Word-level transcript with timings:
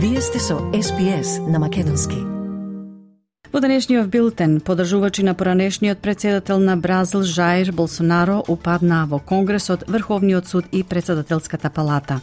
Вие 0.00 0.20
сте 0.20 0.38
со 0.38 0.58
СПС 0.82 1.38
на 1.48 1.58
Македонски. 1.58 2.14
Во 3.52 3.60
денешниот 3.60 4.06
билтен, 4.06 4.60
подржувачи 4.60 5.24
на 5.24 5.34
поранешниот 5.34 5.98
председател 5.98 6.60
на 6.60 6.76
Бразил 6.76 7.22
Жаир 7.24 7.72
Болсонаро 7.72 8.44
упаднаа 8.48 9.06
во 9.06 9.18
Конгресот, 9.18 9.82
Врховниот 9.88 10.46
суд 10.46 10.64
и 10.72 10.84
председателската 10.84 11.70
палата. 11.70 12.20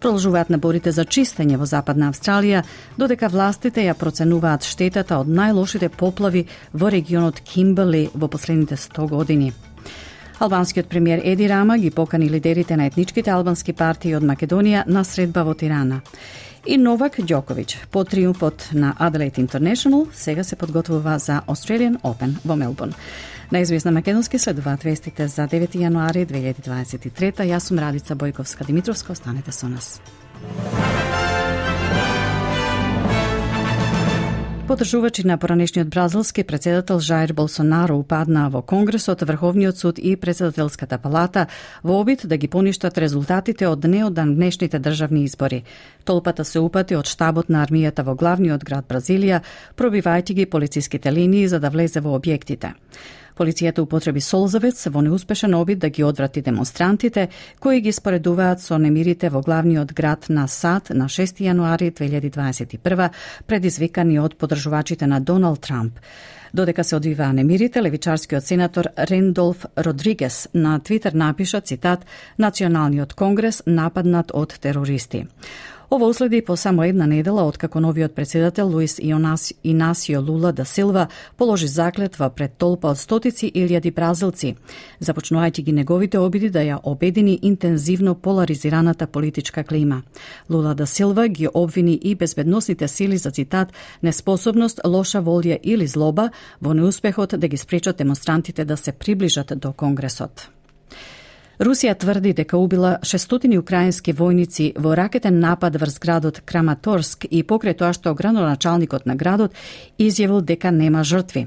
Продолжуваат 0.00 0.50
наборите 0.50 0.92
за 0.92 1.02
чистење 1.02 1.58
во 1.58 1.66
Западна 1.66 2.12
Австралија, 2.12 2.62
додека 2.96 3.28
властите 3.28 3.82
ја 3.82 3.98
проценуваат 3.98 4.62
штетата 4.62 5.18
од 5.18 5.26
најлошите 5.26 5.88
поплави 5.88 6.46
во 6.72 6.86
регионот 6.86 7.40
Кимберли 7.40 8.10
во 8.14 8.28
последните 8.28 8.76
100 8.76 9.08
години. 9.08 9.52
Албанскиот 10.42 10.88
премиер 10.88 11.20
Еди 11.24 11.48
Рама 11.48 11.78
ги 11.78 11.90
покани 11.90 12.30
лидерите 12.30 12.76
на 12.76 12.86
етничките 12.86 13.30
албански 13.30 13.72
партии 13.72 14.16
од 14.18 14.24
Македонија 14.26 14.82
на 14.90 15.04
средба 15.06 15.44
во 15.46 15.54
Тирана. 15.54 16.00
И 16.66 16.74
Новак 16.82 17.20
Ѓоковиќ, 17.22 17.76
по 17.94 18.02
триумфот 18.02 18.72
на 18.74 18.90
Adelaide 18.98 19.38
International, 19.38 20.08
сега 20.12 20.42
се 20.42 20.56
подготвува 20.56 21.18
за 21.18 21.42
Australian 21.46 22.00
Open 22.02 22.34
во 22.44 22.56
Мелбурн. 22.56 22.94
На 23.52 23.60
известна 23.60 23.92
македонски 23.92 24.38
следуваат 24.38 24.82
вестите 24.82 25.28
за 25.28 25.46
9 25.46 25.78
јануари 25.78 26.26
2023. 26.26 27.46
Јас 27.46 27.70
сум 27.70 27.78
Радица 27.78 28.16
Бојковска 28.16 28.66
Димитровска, 28.66 29.12
останете 29.12 29.52
со 29.52 29.68
нас. 29.68 30.00
Подржувачи 34.72 35.26
на 35.26 35.36
поранешниот 35.38 35.88
бразилски 35.88 36.44
председател 36.44 37.00
Жаир 37.00 37.32
Болсонаро 37.32 37.92
упаднаа 37.98 38.48
во 38.48 38.62
Конгресот, 38.62 39.20
Врховниот 39.20 39.76
суд 39.76 39.98
и 39.98 40.16
председателската 40.16 40.98
палата 40.98 41.46
во 41.84 42.00
обид 42.00 42.24
да 42.24 42.36
ги 42.36 42.48
поништат 42.48 42.98
резултатите 42.98 43.68
од 43.68 43.84
неодан 43.84 44.34
днешните 44.34 44.78
државни 44.78 45.24
избори. 45.24 45.64
Толпата 46.04 46.44
се 46.44 46.58
упати 46.58 46.96
од 46.96 47.04
штабот 47.04 47.52
на 47.52 47.60
армијата 47.66 48.00
во 48.00 48.14
главниот 48.16 48.64
град 48.64 48.88
Бразилија, 48.88 49.42
пробивајќи 49.76 50.32
ги 50.32 50.46
полициските 50.46 51.12
линии 51.12 51.48
за 51.48 51.60
да 51.60 51.68
влезе 51.68 52.00
во 52.00 52.16
објектите. 52.16 52.72
Полицијата 53.36 53.82
употреби 53.82 54.20
солзавец 54.20 54.86
во 54.86 55.00
неуспешен 55.02 55.54
обид 55.54 55.78
да 55.78 55.88
ги 55.88 56.04
одврати 56.04 56.42
демонстрантите, 56.42 57.28
кои 57.60 57.80
ги 57.80 57.92
споредуваат 57.92 58.60
со 58.60 58.78
немирите 58.78 59.30
во 59.30 59.40
главниот 59.40 59.92
град 59.92 60.28
на 60.28 60.48
САД 60.48 60.90
на 60.90 61.08
6 61.08 61.40
јануари 61.40 61.92
2021, 61.92 63.10
предизвикани 63.46 64.18
од 64.18 64.36
подржувачите 64.36 65.06
на 65.06 65.20
Доналд 65.20 65.60
Трамп. 65.60 65.98
Додека 66.54 66.84
се 66.84 66.96
одвиваа 66.96 67.32
немирите, 67.32 67.82
левичарскиот 67.82 68.44
сенатор 68.44 68.88
Рендолф 68.98 69.64
Родригес 69.76 70.48
на 70.54 70.78
Твитер 70.80 71.12
напиша 71.12 71.60
цитат 71.60 72.04
Националниот 72.38 73.14
конгрес 73.14 73.62
нападнат 73.66 74.30
од 74.34 74.58
терористи. 74.60 75.26
Ова 75.92 76.06
уследи 76.06 76.42
по 76.42 76.56
само 76.56 76.84
една 76.84 77.06
недела 77.06 77.42
откако 77.42 77.80
новиот 77.80 78.14
председател 78.14 78.68
Луис 78.68 79.00
Инасио 79.64 80.22
Лула 80.22 80.52
да 80.52 80.64
Силва 80.64 81.06
положи 81.36 81.66
заклетва 81.66 82.30
пред 82.30 82.52
толпа 82.56 82.88
од 82.88 82.98
стотици 82.98 83.50
илјади 83.52 83.92
бразилци, 83.92 84.54
започнувајќи 85.04 85.62
ги 85.62 85.72
неговите 85.72 86.18
обиди 86.18 86.48
да 86.48 86.62
ја 86.64 86.78
обедини 86.82 87.38
интензивно 87.42 88.14
поларизираната 88.14 89.06
политичка 89.06 89.64
клима. 89.64 90.02
Лула 90.50 90.74
да 90.74 90.86
Силва 90.86 91.28
ги 91.28 91.48
обвини 91.54 92.00
и 92.02 92.14
безбедносните 92.14 92.88
сили 92.88 93.16
за 93.16 93.30
цитат 93.30 93.68
неспособност, 94.02 94.80
лоша 94.86 95.20
волја 95.20 95.60
или 95.62 95.86
злоба 95.86 96.30
во 96.62 96.72
неуспехот 96.72 97.34
да 97.36 97.48
ги 97.48 97.56
спречат 97.56 97.96
демонстрантите 97.96 98.64
да 98.64 98.76
се 98.76 98.92
приближат 98.92 99.52
до 99.56 99.72
Конгресот. 99.72 100.48
Русија 101.62 101.94
тврди 101.94 102.32
дека 102.34 102.58
убила 102.58 102.96
600 103.06 103.54
украински 103.58 104.10
војници 104.18 104.64
во 104.82 104.96
ракетен 104.98 105.36
напад 105.38 105.76
врз 105.78 106.00
градот 106.02 106.40
Краматорск 106.42 107.28
и 107.30 107.44
покрај 107.46 107.76
тоа 107.78 107.92
што 107.94 108.14
градоначалникот 108.18 109.06
на 109.06 109.14
градот 109.14 109.54
изјавил 109.96 110.42
дека 110.42 110.72
нема 110.74 111.04
жртви. 111.04 111.46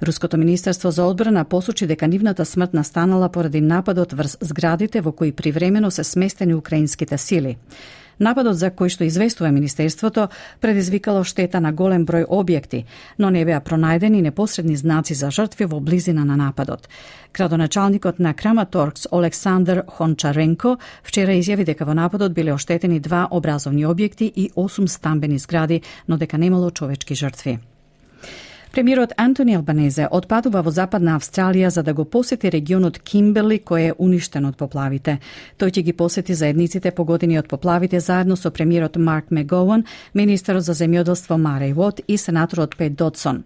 Руското 0.00 0.38
министерство 0.38 0.92
за 0.92 1.02
одбрана 1.02 1.44
посочи 1.44 1.86
дека 1.86 2.06
нивната 2.06 2.44
смрт 2.44 2.74
настанала 2.74 3.28
поради 3.28 3.60
нападот 3.60 4.12
врз 4.12 4.38
зградите 4.40 5.00
во 5.00 5.12
кои 5.12 5.32
привремено 5.32 5.90
се 5.90 6.04
сместени 6.04 6.54
украинските 6.54 7.18
сили. 7.18 7.58
Нападот 8.18 8.56
за 8.56 8.70
кој 8.72 8.88
што 8.88 9.04
известува 9.04 9.50
Министерството 9.52 10.30
предизвикало 10.60 11.24
штета 11.24 11.60
на 11.60 11.72
голем 11.72 12.06
број 12.08 12.24
објекти, 12.24 12.84
но 13.18 13.28
не 13.30 13.44
беа 13.44 13.60
пронајдени 13.60 14.22
непосредни 14.24 14.76
знаци 14.76 15.14
за 15.14 15.30
жртви 15.30 15.68
во 15.68 15.80
близина 15.80 16.24
на 16.24 16.36
нападот. 16.36 16.88
Градоначалникот 17.34 18.18
на 18.18 18.32
Краматоркс 18.34 19.08
Олександр 19.10 19.84
Хончаренко 19.86 20.78
вчера 21.02 21.36
изјави 21.36 21.64
дека 21.64 21.84
во 21.84 21.94
нападот 21.94 22.32
биле 22.32 22.54
оштетени 22.54 23.00
два 23.00 23.28
образовни 23.30 23.84
објекти 23.84 24.32
и 24.32 24.50
осум 24.54 24.88
стамбени 24.88 25.38
згради, 25.38 25.82
но 26.08 26.16
дека 26.16 26.38
немало 26.38 26.70
човечки 26.70 27.14
жртви. 27.14 27.58
Премиерот 28.76 29.12
Антони 29.16 29.54
Албанезе 29.56 30.04
отпадува 30.12 30.60
во 30.60 30.68
Западна 30.68 31.14
Австралија 31.16 31.70
за 31.72 31.80
да 31.82 31.94
го 31.96 32.04
посети 32.04 32.50
регионот 32.52 32.98
Кимберли 33.00 33.56
кој 33.70 33.86
е 33.86 33.94
уништен 33.96 34.44
од 34.44 34.58
поплавите. 34.60 35.14
Тој 35.56 35.72
ќе 35.72 35.84
ги 35.86 35.94
посети 35.96 36.36
заедниците 36.36 36.92
погодени 36.92 37.38
од 37.40 37.48
поплавите 37.48 38.00
заедно 38.04 38.36
со 38.36 38.52
премиерот 38.52 38.98
Марк 39.00 39.32
Мегоуан, 39.32 39.86
министерот 40.12 40.68
за 40.68 40.76
земјоделство 40.76 41.40
Мареј 41.40 41.72
Вот 41.72 42.04
и 42.06 42.18
сенаторот 42.18 42.76
Пет 42.76 43.00
Додсон. 43.00 43.44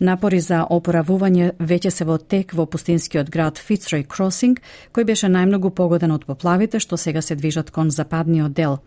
Напори 0.00 0.38
за 0.40 0.62
опоравување 0.64 1.50
веќе 1.60 1.90
се 1.92 2.06
во 2.08 2.14
тек 2.16 2.54
во 2.56 2.64
пустинскиот 2.64 3.28
град 3.28 3.58
Фицрой 3.60 4.06
Кросинг, 4.08 4.62
кој 4.96 5.04
беше 5.04 5.28
најмногу 5.28 5.74
погоден 5.76 6.14
од 6.14 6.24
поплавите 6.24 6.80
што 6.80 6.96
сега 6.96 7.20
се 7.20 7.36
движат 7.36 7.68
кон 7.70 7.90
западниот 7.92 8.52
дел. 8.56 8.78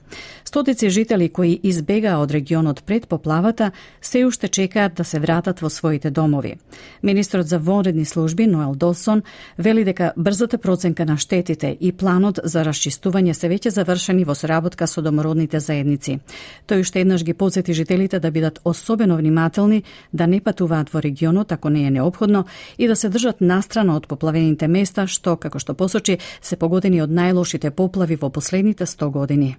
Стотици 0.43 0.89
жители 0.89 1.29
кои 1.29 1.59
избегаа 1.63 2.17
од 2.17 2.33
регионот 2.33 2.81
пред 2.83 3.05
поплавата 3.07 3.71
се 4.01 4.25
уште 4.25 4.47
чекаат 4.47 4.95
да 4.95 5.03
се 5.03 5.19
вратат 5.19 5.61
во 5.61 5.69
своите 5.69 6.09
домови. 6.09 6.55
Министрот 7.03 7.47
за 7.47 7.59
вонредни 7.59 8.05
служби 8.05 8.47
Ноел 8.47 8.73
Долсон 8.75 9.21
вели 9.57 9.83
дека 9.83 10.13
брзата 10.17 10.57
проценка 10.57 11.05
на 11.05 11.17
штетите 11.17 11.77
и 11.79 11.91
планот 11.91 12.39
за 12.43 12.65
расчистување 12.65 13.33
се 13.33 13.49
веќе 13.53 13.69
завршени 13.69 14.25
во 14.25 14.33
соработка 14.33 14.87
со 14.87 15.01
домородните 15.01 15.59
заедници. 15.59 16.19
Тој 16.67 16.81
уште 16.81 17.05
еднаш 17.05 17.23
ги 17.23 17.33
подсети 17.33 17.73
жителите 17.73 18.19
да 18.19 18.31
бидат 18.31 18.59
особено 18.65 19.17
внимателни 19.17 19.83
да 20.13 20.27
не 20.27 20.41
патуваат 20.41 20.89
во 20.89 21.02
регионот 21.03 21.51
ако 21.51 21.69
не 21.69 21.83
е 21.87 21.91
необходно 21.91 22.45
и 22.77 22.87
да 22.87 22.95
се 22.95 23.09
држат 23.09 23.41
настрана 23.41 23.95
од 23.95 24.07
поплавените 24.07 24.67
места 24.67 25.07
што, 25.07 25.35
како 25.37 25.59
што 25.59 25.73
посочи, 25.73 26.17
се 26.41 26.55
погодени 26.55 27.01
од 27.01 27.11
најлошите 27.11 27.69
поплави 27.71 28.15
во 28.15 28.29
последните 28.29 28.85
100 28.85 29.11
години. 29.11 29.55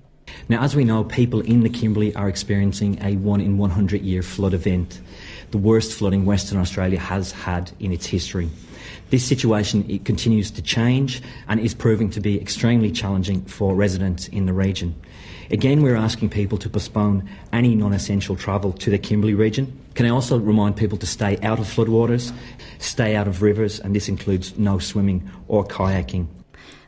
Now, 0.49 0.63
as 0.63 0.75
we 0.75 0.85
know, 0.85 1.05
people 1.05 1.41
in 1.41 1.63
the 1.63 1.69
Kimberley 1.69 2.15
are 2.15 2.29
experiencing 2.29 2.99
a 3.03 3.17
one 3.17 3.41
in 3.41 3.59
100 3.59 4.03
year 4.03 4.23
flood 4.23 4.55
event, 4.55 5.01
the 5.51 5.59
worst 5.59 5.93
flooding 5.93 6.25
Western 6.25 6.59
Australia 6.59 6.99
has 6.99 7.33
had 7.33 7.71
in 7.79 7.93
its 7.93 8.07
history. 8.07 8.49
This 9.11 9.25
situation 9.25 9.85
it 9.89 10.05
continues 10.05 10.51
to 10.53 10.63
change 10.63 11.23
and 11.49 11.61
is 11.61 11.75
proving 11.75 12.11
to 12.11 12.21
be 12.21 12.41
extremely 12.41 12.91
challenging 12.91 13.43
for 13.45 13.75
residents 13.75 14.29
in 14.29 14.47
the 14.47 14.53
region. 14.53 14.95
Again, 15.55 15.85
we're 15.85 15.95
asking 15.95 16.31
people 16.31 16.59
to 16.59 16.69
postpone 16.69 17.31
any 17.53 17.77
non 17.77 17.93
essential 17.93 18.35
travel 18.35 18.73
to 18.73 18.91
the 18.91 18.99
Kimberley 18.99 19.35
region. 19.35 19.73
Can 19.95 20.05
I 20.05 20.09
also 20.09 20.37
remind 20.37 20.77
people 20.77 20.99
to 20.99 21.07
stay 21.07 21.39
out 21.45 21.61
of 21.61 21.67
floodwaters, 21.67 22.33
stay 22.81 23.15
out 23.15 23.29
of 23.29 23.41
rivers, 23.41 23.79
and 23.79 23.95
this 23.95 24.09
includes 24.09 24.59
no 24.59 24.81
swimming 24.81 25.31
or 25.47 25.65
kayaking. 25.65 26.27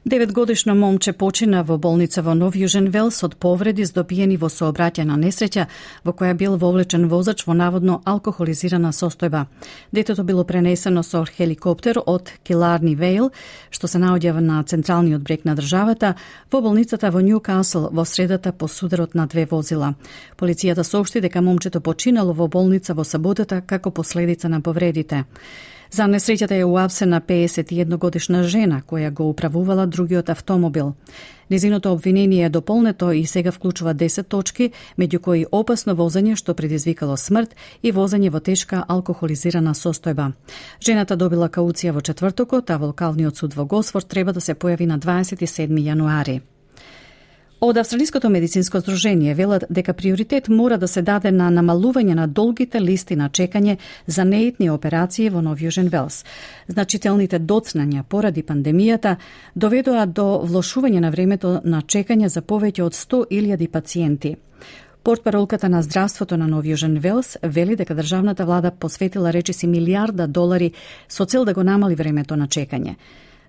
Деветгодишно 0.06 0.74
момче 0.74 1.12
почина 1.12 1.64
во 1.64 1.78
болница 1.78 2.22
во 2.22 2.34
Нов 2.38 2.54
Јужен 2.54 2.92
Велс 2.94 3.24
од 3.26 3.32
повреди 3.42 3.82
здобиени 3.82 4.36
во 4.38 4.46
сообраќајна 4.46 5.16
несреќа 5.18 5.64
во 6.06 6.12
која 6.14 6.36
бил 6.38 6.54
вовлечен 6.62 7.08
возач 7.10 7.42
во 7.42 7.56
наводно 7.58 7.96
алкохолизирана 8.06 8.92
состојба. 8.94 9.48
Детето 9.90 10.22
било 10.22 10.44
пренесено 10.44 11.02
со 11.02 11.24
хеликоптер 11.26 11.98
од 12.06 12.30
Киларни 12.46 12.94
Вейл, 12.94 13.32
што 13.70 13.90
се 13.90 13.98
наоѓа 13.98 14.38
на 14.38 14.62
централниот 14.62 15.26
брег 15.26 15.44
на 15.44 15.56
државата, 15.58 16.14
во 16.52 16.60
болницата 16.60 17.10
во 17.10 17.18
Ньюкасл 17.18 17.88
во 17.90 18.04
средата 18.04 18.52
по 18.52 18.68
сударот 18.68 19.14
на 19.16 19.26
две 19.26 19.44
возила. 19.50 19.96
Полицијата 20.38 20.84
соопшти 20.84 21.20
дека 21.20 21.42
момчето 21.42 21.80
починало 21.80 22.32
во 22.32 22.46
болница 22.46 22.94
во 22.94 23.02
саботата 23.02 23.60
како 23.60 23.90
последица 23.90 24.48
на 24.48 24.60
повредите. 24.60 25.24
За 25.90 26.08
несреќата 26.10 26.58
е 26.58 26.64
уапсена 26.64 27.20
51 27.20 27.96
годишна 27.96 28.42
жена 28.42 28.82
која 28.86 29.10
го 29.10 29.28
управувала 29.30 29.86
другиот 29.86 30.28
автомобил. 30.28 30.94
Незиното 31.50 31.92
обвинение 31.92 32.44
е 32.44 32.48
дополнето 32.48 33.12
и 33.12 33.26
сега 33.26 33.52
вклучува 33.52 33.94
10 33.94 34.28
точки, 34.28 34.70
меѓу 34.98 35.18
кои 35.18 35.46
опасно 35.52 35.94
возење 35.94 36.34
што 36.36 36.54
предизвикало 36.54 37.16
смрт 37.16 37.54
и 37.82 37.92
возење 37.92 38.30
во 38.30 38.40
тешка 38.40 38.84
алкохолизирана 38.88 39.74
состојба. 39.74 40.32
Жената 40.80 41.16
добила 41.16 41.48
кауција 41.48 41.92
во 41.92 42.00
четвртокот, 42.00 42.70
а 42.70 42.76
волкалниот 42.76 43.36
суд 43.36 43.54
во 43.54 43.64
Госфорд 43.64 44.08
треба 44.08 44.32
да 44.32 44.40
се 44.40 44.54
појави 44.54 44.86
на 44.86 44.98
27 44.98 45.70
јануари. 45.70 46.40
Од 47.60 47.76
Австралиското 47.76 48.28
медицинско 48.28 48.80
здружение 48.80 49.34
велат 49.34 49.64
дека 49.70 49.94
приоритет 49.94 50.48
мора 50.48 50.76
да 50.78 50.88
се 50.88 51.02
даде 51.02 51.30
на 51.32 51.48
намалување 51.48 52.14
на 52.14 52.26
долгите 52.28 52.80
листи 52.80 53.16
на 53.16 53.30
чекање 53.30 53.78
за 54.06 54.24
неитни 54.24 54.68
операции 54.70 55.30
во 55.30 55.40
Нов 55.40 55.62
Јужен 55.64 55.88
Велс. 55.88 56.24
Значителните 56.68 57.38
доцнања 57.40 58.02
поради 58.02 58.42
пандемијата 58.42 59.16
доведоа 59.54 60.04
до 60.06 60.42
влошување 60.44 61.00
на 61.00 61.10
времето 61.10 61.60
на 61.64 61.80
чекање 61.80 62.28
за 62.28 62.42
повеќе 62.42 62.82
од 62.82 62.92
100.000 62.92 63.68
пациенти. 63.68 64.36
Портпаролката 65.02 65.68
на 65.68 65.82
здравството 65.82 66.36
на 66.36 66.46
Нов 66.46 66.64
Јужен 66.64 66.98
Велс 67.00 67.38
вели 67.42 67.76
дека 67.76 67.94
државната 67.94 68.44
влада 68.44 68.70
посветила 68.70 69.32
речиси 69.32 69.66
милиарда 69.66 70.26
долари 70.26 70.72
со 71.08 71.24
цел 71.24 71.44
да 71.44 71.54
го 71.54 71.62
намали 71.62 71.94
времето 71.94 72.36
на 72.36 72.48
чекање. 72.48 72.96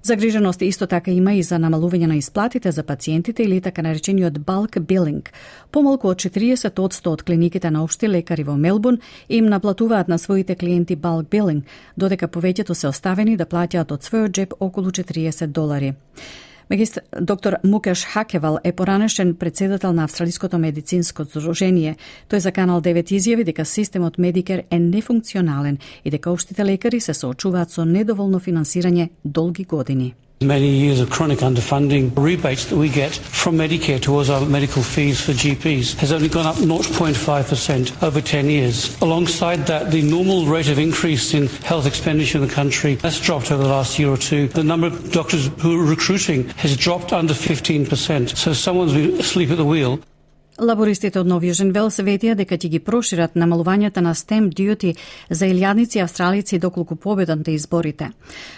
Загриженост 0.04 0.62
исто 0.62 0.88
така 0.88 1.12
има 1.12 1.34
и 1.34 1.44
за 1.44 1.60
намалување 1.60 2.08
на 2.08 2.16
исплатите 2.16 2.72
за 2.72 2.84
пациентите 2.84 3.44
или 3.44 3.62
така 3.62 3.82
наречениот 3.82 4.40
bulk 4.40 4.80
billing. 4.80 5.30
Помалку 5.72 6.08
од 6.08 6.18
40% 6.18 7.08
од 7.08 7.24
клиниките 7.24 7.72
на 7.72 7.84
општи 7.84 8.08
лекари 8.08 8.44
во 8.44 8.56
Мелбурн 8.58 9.00
им 9.30 9.46
наплатуваат 9.46 10.08
на 10.08 10.18
своите 10.18 10.56
клиенти 10.56 10.98
bulk 10.98 11.30
billing, 11.30 11.62
додека 11.98 12.28
повеќето 12.28 12.74
се 12.74 12.88
оставени 12.88 13.38
да 13.38 13.46
плаќаат 13.46 13.92
од 13.92 14.04
својот 14.04 14.32
джеб 14.32 14.54
околу 14.60 14.92
40 14.92 15.48
долари. 15.48 15.94
Магистр 16.70 17.02
доктор 17.22 17.56
Мукеш 17.64 18.06
Хакевал 18.06 18.58
е 18.64 18.72
поранешен 18.72 19.36
председател 19.36 19.94
на 19.94 20.04
Австралиското 20.04 20.58
медицинско 20.58 21.24
здружение. 21.24 21.96
Тој 22.28 22.38
за 22.38 22.52
Канал 22.52 22.82
9 22.82 23.08
изјави 23.16 23.48
дека 23.48 23.66
системот 23.66 24.18
Медикер 24.18 24.64
е 24.72 24.80
нефункционален 24.80 25.78
и 26.06 26.12
дека 26.12 26.32
општите 26.32 26.66
лекари 26.66 27.00
се 27.00 27.14
соочуваат 27.14 27.72
со 27.72 27.86
недоволно 27.86 28.40
финансирање 28.40 29.10
долги 29.24 29.64
години. 29.64 30.14
Many 30.42 30.70
years 30.70 31.00
of 31.00 31.10
chronic 31.10 31.40
underfunding, 31.40 32.16
rebates 32.16 32.66
that 32.66 32.76
we 32.76 32.90
get 32.90 33.12
from 33.12 33.58
Medicare 33.58 34.00
towards 34.00 34.30
our 34.30 34.46
medical 34.46 34.84
fees 34.84 35.20
for 35.20 35.32
GPs 35.32 35.96
has 35.96 36.12
only 36.12 36.30
gone 36.30 36.46
up 36.46 36.58
0.5% 36.58 38.04
over 38.04 38.22
10 38.22 38.48
years. 38.48 39.02
Alongside 39.02 39.66
that, 39.66 39.90
the 39.90 40.04
normal 40.04 40.46
rate 40.46 40.70
of 40.70 40.78
increase 40.78 41.34
in 41.34 41.48
health 41.48 41.88
expenditure 41.88 42.38
in 42.38 42.48
the 42.48 42.54
country 42.54 42.98
has 42.98 43.20
dropped 43.20 43.52
over 43.52 43.64
the 43.64 43.70
last 43.70 43.98
year 43.98 44.10
or 44.10 44.18
two. 44.18 44.48
The 44.50 44.64
number 44.64 44.86
of 44.86 45.12
doctors 45.12 45.50
who 45.60 45.82
are 45.82 45.84
recruiting 45.84 46.50
has 46.50 46.78
dropped 46.78 47.14
under 47.14 47.34
15%. 47.34 48.38
So 48.38 48.54
someone's 48.54 48.94
been 48.94 49.20
asleep 49.20 49.50
at 49.50 49.58
the 49.58 49.66
wheel. 49.66 50.00
Лабористите 50.58 51.20
од 51.22 51.28
Нови 51.30 51.52
Јужен 51.52 51.70
Велс 51.70 52.00
ветија 52.02 52.34
дека 52.34 52.58
ќе 52.58 52.70
ги 52.74 52.80
прошират 52.82 53.36
намалувањата 53.38 54.02
на 54.02 54.16
STEM 54.18 54.48
duty 54.50 54.96
за 55.30 55.46
илјадници 55.46 56.02
австралици 56.02 56.58
доколку 56.58 56.96
победат 56.96 57.46
на 57.46 57.54
изборите. 57.54 58.08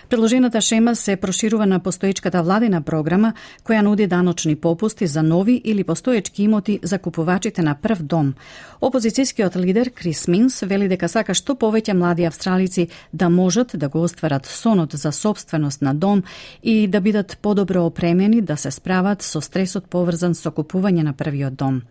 Предложената 0.10 0.62
шема 0.62 0.96
се 0.96 1.18
проширува 1.18 1.66
на 1.66 1.80
постоечката 1.80 2.44
владина 2.44 2.82
програма 2.82 3.34
која 3.68 3.82
нуди 3.82 4.08
даночни 4.08 4.56
попусти 4.56 5.08
за 5.08 5.24
нови 5.24 5.62
или 5.66 5.84
постоечки 5.84 6.44
имоти 6.44 6.80
за 6.84 7.00
купувачите 7.00 7.62
на 7.62 7.76
прв 7.76 8.00
дом. 8.04 8.34
Опозицијскиот 8.82 9.58
лидер 9.60 9.92
Крис 9.92 10.28
Минс 10.28 10.62
вели 10.64 10.88
дека 10.88 11.10
сака 11.10 11.34
што 11.34 11.58
повеќе 11.60 11.94
млади 11.94 12.24
австралици 12.24 12.88
да 13.12 13.30
можат 13.30 13.76
да 13.76 13.90
го 13.90 14.04
остварат 14.08 14.46
сонот 14.46 14.94
за 14.94 15.12
собственост 15.12 15.82
на 15.82 15.94
дом 15.94 16.24
и 16.64 16.88
да 16.88 17.02
бидат 17.02 17.38
подобро 17.42 17.86
опремени 17.86 18.42
да 18.42 18.58
се 18.58 18.72
справат 18.72 19.22
со 19.22 19.42
стресот 19.42 19.90
поврзан 19.90 20.36
со 20.36 20.52
купување 20.52 21.04
на 21.04 21.14
првиот 21.14 21.56
дом. 21.56 21.82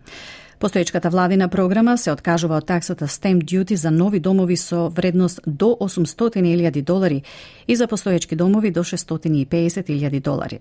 Постоечката 0.59 1.09
владина 1.09 1.47
програма 1.47 1.97
се 1.97 2.11
откажува 2.11 2.57
од 2.57 2.65
таксата 2.67 3.07
Stamp 3.07 3.43
Duty 3.43 3.73
за 3.73 3.91
нови 3.91 4.19
домови 4.19 4.57
со 4.57 4.89
вредност 4.89 5.41
до 5.47 5.77
800.000 5.79 6.83
долари 6.83 7.21
и 7.67 7.75
за 7.75 7.87
постоечки 7.87 8.35
домови 8.35 8.71
до 8.71 8.83
650.000 8.83 10.21
долари. 10.21 10.59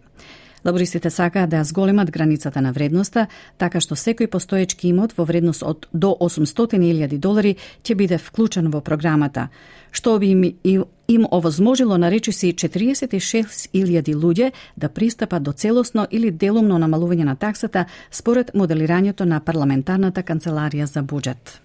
Лабористите 0.65 1.11
сакаат 1.11 1.51
да 1.51 1.63
ја 1.63 1.65
зголемат 1.65 2.11
границата 2.11 2.61
на 2.61 2.73
вредноста, 2.73 3.27
така 3.59 3.81
што 3.81 3.95
секој 3.95 4.27
постоечки 4.27 4.89
имот 4.89 5.15
во 5.17 5.25
вредност 5.25 5.63
од 5.63 5.87
до 5.93 6.17
800.000 6.21 7.19
долари 7.19 7.57
ќе 7.83 7.95
биде 7.95 8.19
вклучен 8.19 8.71
во 8.71 8.81
програмата, 8.81 9.49
што 9.93 10.19
би 10.19 10.31
им, 10.65 10.85
им 11.09 11.27
овозможило 11.31 11.99
наречиси 11.99 12.53
46.000 12.53 14.15
луѓе 14.15 14.53
да 14.77 14.89
пристапат 14.89 15.43
до 15.43 15.53
целосно 15.53 16.07
или 16.11 16.31
делумно 16.31 16.79
намалување 16.79 17.25
на 17.25 17.37
таксата 17.37 17.87
според 18.11 18.53
моделирањето 18.55 19.25
на 19.25 19.41
парламентарната 19.41 20.23
канцеларија 20.23 20.85
за 20.85 21.03
буџет. 21.03 21.61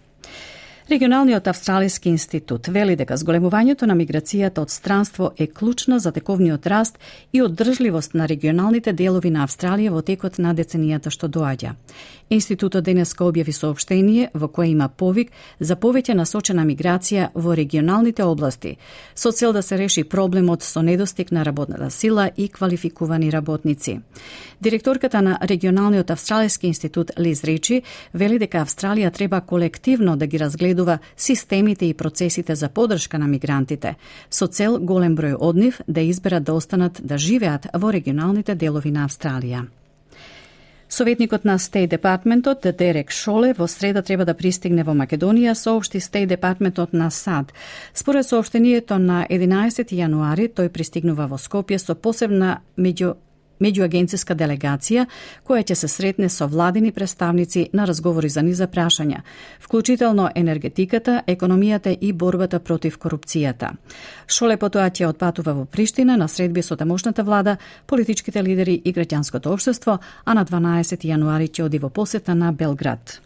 Регионалниот 0.90 1.48
австралиски 1.48 2.10
институт 2.10 2.68
вели 2.68 2.98
дека 3.00 3.16
зголемувањето 3.16 3.88
на 3.88 3.96
миграцијата 3.96 4.60
од 4.66 4.70
странство 4.70 5.30
е 5.40 5.48
клучно 5.48 6.00
за 6.00 6.12
тековниот 6.12 6.68
раст 6.68 7.00
и 7.34 7.42
одржливост 7.42 8.14
на 8.14 8.28
регионалните 8.28 8.92
делови 8.94 9.30
на 9.32 9.46
Австралија 9.48 9.94
во 9.96 10.02
текот 10.02 10.40
на 10.44 10.52
деценијата 10.54 11.10
што 11.10 11.30
доаѓа. 11.32 11.72
Институтот 12.30 12.84
денеска 12.84 13.24
објави 13.24 13.52
соопштение 13.52 14.30
во 14.34 14.48
кое 14.48 14.68
има 14.72 14.90
повик 14.90 15.32
за 15.60 15.76
повеќе 15.76 16.18
насочена 16.20 16.66
миграција 16.68 17.30
во 17.34 17.56
регионалните 17.56 18.24
области, 18.24 18.78
со 19.16 19.32
цел 19.32 19.54
да 19.54 19.62
се 19.64 19.78
реши 19.78 20.04
проблемот 20.04 20.64
со 20.64 20.82
недостиг 20.82 21.32
на 21.32 21.46
работната 21.46 21.92
сила 21.92 22.30
и 22.38 22.50
квалификувани 22.50 23.32
работници. 23.32 24.00
Директорката 24.62 25.22
на 25.22 25.40
регионалниот 25.42 26.12
австралиски 26.12 26.68
институт 26.68 27.12
Лиз 27.20 27.44
Ричи 27.44 27.84
вели 28.14 28.40
дека 28.40 28.66
Австралија 28.66 29.14
треба 29.14 29.42
колективно 29.42 30.18
да 30.18 30.28
ги 30.28 30.40
разгледа 30.40 30.73
следува 30.74 31.00
системите 31.18 31.86
и 31.86 31.94
процесите 31.94 32.56
за 32.56 32.70
подршка 32.70 33.18
на 33.20 33.28
мигрантите, 33.28 33.96
со 34.30 34.48
цел 34.48 34.80
голем 34.80 35.16
број 35.16 35.38
од 35.40 35.56
нив 35.56 35.82
да 35.88 36.02
изберат 36.02 36.44
да 36.44 36.54
останат 36.54 37.02
да 37.04 37.18
живеат 37.18 37.68
во 37.74 37.92
регионалните 37.92 38.56
делови 38.56 38.92
на 38.92 39.06
Австралија. 39.06 39.68
Советникот 40.90 41.46
на 41.46 41.58
Стей 41.58 41.88
Департментот 41.88 42.66
Дерек 42.78 43.12
Шоле 43.12 43.54
во 43.58 43.68
среда 43.68 44.02
треба 44.02 44.26
да 44.26 44.34
пристигне 44.34 44.84
во 44.84 44.94
Македонија, 44.94 45.54
соопшти 45.54 46.00
Стей 46.00 46.26
Департментот 46.26 46.94
на 46.94 47.10
САД. 47.12 47.54
Според 47.94 48.28
соопштението 48.28 48.98
на 49.00 49.26
11 49.30 49.90
јануари, 49.90 50.50
тој 50.54 50.70
пристигнува 50.70 51.28
во 51.28 51.38
Скопје 51.38 51.78
со 51.78 51.96
посебна 51.96 52.62
меѓу 52.78 53.16
меѓуагенциска 53.64 54.36
делегација 54.36 55.06
која 55.48 55.64
ќе 55.64 55.78
се 55.80 55.88
сретне 55.88 56.30
со 56.30 56.48
владини 56.48 56.92
представници 56.92 57.70
на 57.74 57.88
разговори 57.88 58.30
за 58.30 58.44
низа 58.44 58.68
прашања, 58.68 59.24
вклучително 59.60 60.30
енергетиката, 60.36 61.22
економијата 61.28 61.98
и 62.02 62.14
борбата 62.14 62.60
против 62.60 63.00
корупцијата. 63.00 63.74
Шоле 64.28 64.58
потоа 64.58 64.90
ќе 64.90 65.10
отпатува 65.10 65.54
во 65.54 65.66
Приштина 65.66 66.18
на 66.18 66.28
средби 66.28 66.62
со 66.62 66.76
тамошната 66.76 67.24
влада, 67.24 67.58
политичките 67.88 68.44
лидери 68.44 68.82
и 68.84 68.94
граѓанското 68.94 69.54
општество, 69.54 70.00
а 70.26 70.34
на 70.34 70.46
12 70.46 71.06
јануари 71.08 71.50
ќе 71.50 71.66
оди 71.66 71.80
во 71.80 71.90
посета 71.90 72.36
на 72.36 72.52
Белград. 72.52 73.20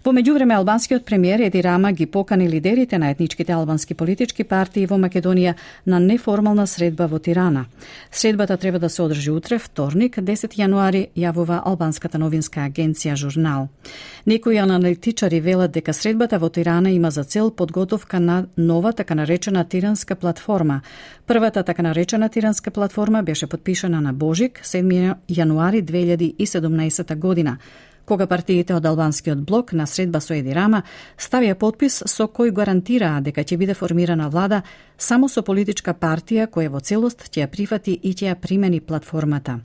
Во 0.00 0.14
меѓувреме 0.16 0.54
албанскиот 0.56 1.02
премиер 1.04 1.42
Еди 1.44 1.60
Рама 1.60 1.90
ги 1.92 2.06
покани 2.06 2.46
лидерите 2.48 2.96
на 2.98 3.10
етничките 3.10 3.52
албански 3.52 3.92
политички 3.92 4.44
партии 4.48 4.86
во 4.88 4.96
Македонија 4.96 5.52
на 5.84 5.98
неформална 6.00 6.64
средба 6.66 7.04
во 7.06 7.18
Тирана. 7.18 7.66
Средбата 8.10 8.56
треба 8.56 8.78
да 8.78 8.88
се 8.88 9.02
одржи 9.02 9.30
утре, 9.30 9.58
вторник, 9.58 10.16
10 10.16 10.56
јануари, 10.56 11.10
јавува 11.12 11.60
албанската 11.68 12.18
новинска 12.18 12.64
агенција 12.64 13.14
Журнал. 13.14 13.68
Некои 14.26 14.56
аналитичари 14.56 15.40
велат 15.40 15.76
дека 15.76 15.92
средбата 15.92 16.38
во 16.38 16.48
Тирана 16.48 16.90
има 16.90 17.10
за 17.10 17.24
цел 17.24 17.50
подготовка 17.50 18.20
на 18.20 18.46
нова 18.56 18.92
така 18.92 19.14
наречена 19.14 19.64
тиранска 19.68 20.16
платформа. 20.16 20.80
Првата 21.26 21.62
така 21.62 21.82
наречена 21.82 22.28
тиранска 22.28 22.70
платформа 22.70 23.22
беше 23.22 23.46
подпишана 23.46 24.00
на 24.00 24.12
Божик 24.12 24.60
7 24.64 25.14
јануари 25.28 25.84
2017 25.84 27.16
година 27.16 27.58
кога 28.10 28.26
партиите 28.26 28.74
од 28.74 28.86
албанскиот 28.90 29.44
блок 29.46 29.72
на 29.72 29.86
средба 29.86 30.18
со 30.20 30.34
Еди 30.34 30.54
Рама 30.56 30.82
ставија 31.14 31.54
подпис 31.54 32.00
со 32.10 32.26
кој 32.26 32.50
гарантираа 32.56 33.20
дека 33.22 33.44
ќе 33.46 33.58
биде 33.60 33.76
формирана 33.78 34.26
влада 34.34 34.62
само 34.98 35.28
со 35.30 35.44
политичка 35.46 35.94
партија 35.94 36.48
која 36.50 36.72
во 36.74 36.80
целост 36.80 37.28
ќе 37.28 37.44
ја 37.44 37.50
прифати 37.52 37.94
и 38.02 38.14
ќе 38.14 38.32
ја 38.32 38.34
примени 38.34 38.80
платформата. 38.80 39.60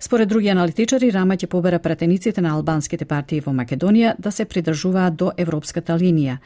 Според 0.00 0.28
други 0.28 0.48
аналитичари, 0.48 1.10
Рама 1.10 1.34
ќе 1.34 1.48
побера 1.50 1.78
пратениците 1.82 2.40
на 2.40 2.52
албанските 2.54 3.04
партии 3.04 3.40
во 3.42 3.50
Македонија 3.50 4.12
да 4.18 4.30
се 4.30 4.44
придржуваат 4.44 5.16
до 5.18 5.32
европската 5.36 5.96
линија. 5.98 6.36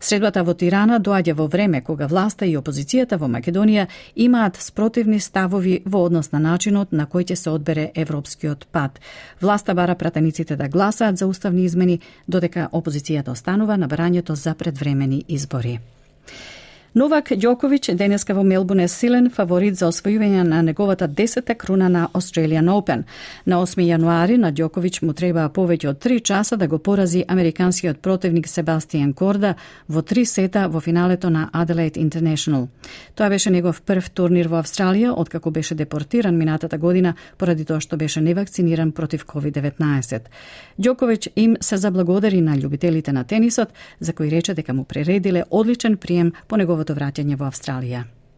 Средбата 0.00 0.44
во 0.46 0.54
Тирана 0.54 1.00
доаѓа 1.00 1.34
во 1.34 1.48
време 1.50 1.80
кога 1.82 2.06
власта 2.06 2.46
и 2.46 2.54
опозицијата 2.56 3.18
во 3.18 3.26
Македонија 3.26 3.88
имаат 4.14 4.62
спротивни 4.62 5.18
ставови 5.20 5.80
во 5.86 6.04
однос 6.06 6.30
на 6.32 6.38
начинот 6.38 6.92
на 6.92 7.08
кој 7.10 7.32
ќе 7.32 7.34
се 7.34 7.50
одбере 7.50 7.90
европскиот 7.94 8.66
пат. 8.70 9.00
Власта 9.40 9.74
бара 9.74 9.94
пратениците 9.94 10.56
да 10.56 10.68
гласаат 10.68 11.18
за 11.18 11.26
уставни 11.26 11.64
измени, 11.64 12.00
додека 12.28 12.68
опозицијата 12.72 13.34
останува 13.34 13.76
на 13.76 13.88
барањето 13.88 14.38
за 14.38 14.54
предвремени 14.54 15.24
избори. 15.28 15.80
Новак 16.90 17.28
Ѓоковиќ 17.30 17.92
денеска 17.94 18.34
во 18.34 18.42
Мелбурн 18.42 18.80
е 18.82 18.88
силен 18.90 19.28
фаворит 19.30 19.76
за 19.78 19.86
освојување 19.92 20.42
на 20.42 20.58
неговата 20.66 21.06
десета 21.06 21.54
круна 21.54 21.86
на 21.88 22.08
Australian 22.18 22.66
Open. 22.66 23.04
На 23.46 23.60
8 23.62 23.84
јануари 23.86 24.34
на 24.42 24.50
Ѓоковиќ 24.50 25.04
му 25.06 25.14
требаа 25.14 25.52
повеќе 25.54 25.86
од 25.92 26.00
3 26.02 26.18
часа 26.26 26.56
да 26.56 26.66
го 26.66 26.78
порази 26.78 27.22
американскиот 27.28 28.00
противник 28.02 28.48
Себастијан 28.50 29.12
Корда 29.14 29.54
во 29.88 30.02
три 30.02 30.24
сета 30.26 30.66
во 30.66 30.80
финалето 30.80 31.30
на 31.30 31.48
Adelaide 31.52 31.94
International. 32.02 32.66
Тоа 33.14 33.28
беше 33.28 33.50
негов 33.50 33.82
прв 33.82 34.10
турнир 34.10 34.48
во 34.48 34.58
Австралија 34.58 35.14
откако 35.14 35.50
беше 35.50 35.74
депортиран 35.74 36.34
минатата 36.36 36.78
година 36.78 37.14
поради 37.38 37.64
тоа 37.64 37.78
што 37.80 37.96
беше 37.96 38.20
невакциниран 38.20 38.90
против 38.90 39.26
COVID-19. 39.26 40.20
Ѓоковиќ 40.80 41.28
им 41.36 41.56
се 41.60 41.76
заблагодари 41.76 42.40
на 42.40 42.58
љубителите 42.58 43.12
на 43.12 43.24
тенисот 43.24 43.68
за 44.00 44.12
кои 44.12 44.30
рече 44.30 44.54
дека 44.54 44.74
му 44.74 44.84
прередиле 44.84 45.44
одличен 45.50 45.96
прием 45.96 46.32
по 46.48 46.56
негов. 46.56 46.79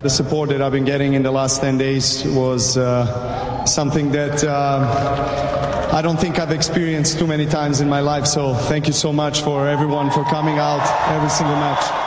The 0.00 0.10
support 0.10 0.48
that 0.50 0.60
I've 0.60 0.72
been 0.72 0.84
getting 0.84 1.14
in 1.14 1.22
the 1.22 1.30
last 1.30 1.60
10 1.60 1.78
days 1.78 2.24
was 2.26 2.76
uh, 2.76 3.64
something 3.66 4.10
that 4.12 4.42
uh, 4.42 5.90
I 5.92 6.02
don't 6.02 6.18
think 6.18 6.40
I've 6.40 6.50
experienced 6.50 7.18
too 7.18 7.26
many 7.26 7.46
times 7.46 7.80
in 7.80 7.88
my 7.88 8.00
life. 8.00 8.26
So 8.26 8.54
thank 8.54 8.88
you 8.88 8.92
so 8.92 9.12
much 9.12 9.42
for 9.42 9.68
everyone 9.68 10.10
for 10.10 10.24
coming 10.24 10.58
out 10.58 10.82
every 11.08 11.30
single 11.30 11.54
match. 11.56 12.01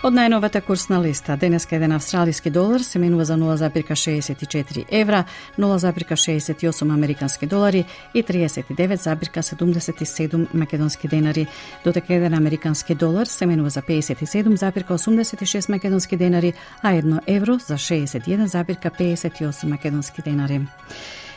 Од 0.00 0.14
најновата 0.16 0.62
курсна 0.64 0.96
листа, 1.04 1.34
денеска 1.36 1.76
еден 1.76 1.92
австралиски 1.92 2.48
долар 2.50 2.80
се 2.80 2.98
менува 2.98 3.24
за 3.28 3.36
0,64 3.36 4.84
евра, 4.88 5.24
0,68 5.58 6.94
американски 6.94 7.46
долари 7.46 7.84
и 8.14 8.24
39,77 8.24 10.54
македонски 10.54 11.08
денари, 11.08 11.46
додека 11.84 12.14
еден 12.14 12.34
американски 12.34 12.94
долар 12.94 13.26
се 13.26 13.46
менува 13.46 13.70
за 13.70 13.82
57,86 13.82 15.68
македонски 15.68 16.16
денари, 16.16 16.52
а 16.82 16.92
едно 16.92 17.20
евро 17.26 17.58
за 17.58 17.74
61,58 17.74 19.64
македонски 19.64 20.22
денари. 20.22 20.60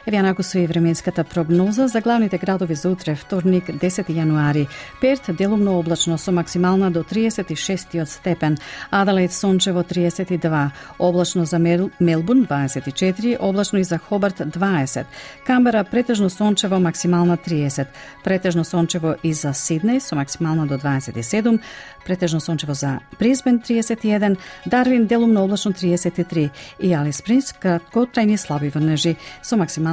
Еве 0.05 0.17
анако 0.17 0.43
со 0.43 0.59
и 0.59 0.67
временската 0.67 1.23
прогноза 1.23 1.87
за 1.87 2.01
главните 2.01 2.37
градови 2.37 2.75
за 2.75 2.89
утре, 2.89 3.15
вторник, 3.15 3.67
10 3.67 4.09
јануари. 4.09 4.67
Перт 5.01 5.29
делумно 5.37 5.79
облачно 5.79 6.17
со 6.17 6.31
максимална 6.31 6.91
до 6.91 7.03
36 7.03 8.05
степен, 8.05 8.57
Аделаид 8.91 9.31
сончево 9.31 9.83
32, 9.83 10.71
облачно 10.99 11.45
за 11.45 11.59
Мел, 11.59 11.89
Мелбурн 11.99 12.45
24, 12.45 13.37
облачно 13.39 13.77
и 13.77 13.83
за 13.83 13.97
Хобарт 13.97 14.39
20, 14.39 15.05
Камбера 15.45 15.85
претежно 15.91 16.29
сончево 16.29 16.79
максимална 16.79 17.37
30, 17.37 17.87
претежно 18.23 18.65
сончево 18.65 19.15
и 19.23 19.33
за 19.33 19.53
Сиднеј 19.53 19.99
со 19.99 20.15
максимална 20.15 20.67
до 20.67 20.77
27, 20.77 21.59
претежно 22.05 22.41
сончево 22.41 22.73
за 22.73 22.99
Брисбен 23.19 23.61
31, 23.61 24.37
Дарвин 24.65 25.05
делумно 25.05 25.43
облачно 25.43 25.71
33 25.71 26.49
и 26.79 26.93
Алис 26.93 27.17
Спрингс 27.17 27.53
краткотрајни 27.53 28.37
слаби 28.37 28.69
врнежи 28.69 29.15
со 29.41 29.55
максимална 29.55 29.92